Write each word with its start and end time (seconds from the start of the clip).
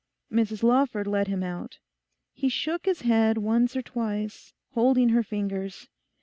Mrs 0.31 0.63
Lawford 0.63 1.05
let 1.05 1.27
him 1.27 1.43
out. 1.43 1.77
He 2.33 2.49
shook 2.49 2.85
his 2.85 3.01
head 3.01 3.37
once 3.37 3.75
or 3.75 3.83
twice, 3.83 4.55
holding 4.73 5.09
her 5.09 5.21
fingers. 5.21 5.89